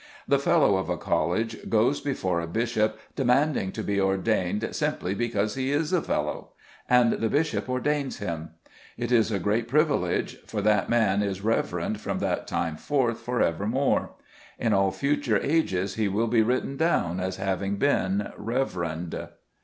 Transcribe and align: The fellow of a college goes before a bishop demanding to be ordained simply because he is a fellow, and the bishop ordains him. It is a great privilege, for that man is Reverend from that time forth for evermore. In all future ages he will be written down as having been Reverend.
The 0.27 0.39
fellow 0.39 0.77
of 0.77 0.89
a 0.89 0.97
college 0.97 1.69
goes 1.69 2.01
before 2.01 2.41
a 2.41 2.47
bishop 2.47 2.97
demanding 3.15 3.71
to 3.73 3.83
be 3.83 4.01
ordained 4.01 4.67
simply 4.71 5.13
because 5.13 5.53
he 5.53 5.71
is 5.71 5.93
a 5.93 6.01
fellow, 6.01 6.53
and 6.89 7.11
the 7.13 7.29
bishop 7.29 7.69
ordains 7.69 8.17
him. 8.17 8.49
It 8.97 9.11
is 9.11 9.31
a 9.31 9.37
great 9.37 9.67
privilege, 9.67 10.37
for 10.47 10.59
that 10.63 10.89
man 10.89 11.21
is 11.21 11.43
Reverend 11.43 12.01
from 12.01 12.17
that 12.17 12.47
time 12.47 12.77
forth 12.77 13.19
for 13.19 13.43
evermore. 13.43 14.13
In 14.57 14.73
all 14.73 14.89
future 14.89 15.37
ages 15.37 15.93
he 15.93 16.07
will 16.07 16.25
be 16.27 16.41
written 16.41 16.77
down 16.77 17.19
as 17.19 17.35
having 17.35 17.75
been 17.75 18.31
Reverend. 18.37 19.15